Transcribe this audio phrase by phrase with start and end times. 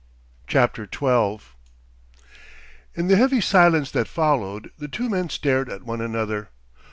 [0.47, 1.55] CHAPTER TWELVE
[2.95, 6.49] In the heavy silence that followed, the two men stared at one another.